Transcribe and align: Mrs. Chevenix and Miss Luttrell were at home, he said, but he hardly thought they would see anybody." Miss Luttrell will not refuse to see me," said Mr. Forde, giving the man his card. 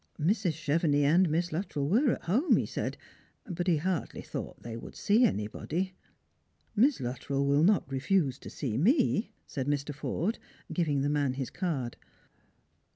Mrs. 0.19 0.53
Chevenix 0.53 1.05
and 1.05 1.29
Miss 1.29 1.51
Luttrell 1.51 1.87
were 1.87 2.11
at 2.13 2.23
home, 2.23 2.57
he 2.57 2.65
said, 2.65 2.97
but 3.45 3.67
he 3.67 3.77
hardly 3.77 4.23
thought 4.23 4.63
they 4.63 4.75
would 4.75 4.95
see 4.95 5.23
anybody." 5.25 5.93
Miss 6.75 6.99
Luttrell 6.99 7.45
will 7.45 7.61
not 7.61 7.85
refuse 7.91 8.39
to 8.39 8.49
see 8.49 8.79
me," 8.79 9.31
said 9.45 9.67
Mr. 9.67 9.93
Forde, 9.93 10.39
giving 10.73 11.01
the 11.01 11.07
man 11.09 11.33
his 11.33 11.51
card. 11.51 11.97